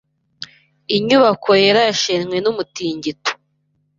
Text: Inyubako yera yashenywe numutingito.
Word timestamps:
Inyubako 0.97 1.49
yera 1.61 1.81
yashenywe 1.89 2.37
numutingito. 2.41 3.31